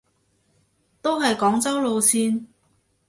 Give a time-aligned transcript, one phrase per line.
[0.99, 2.47] 都係廣州路線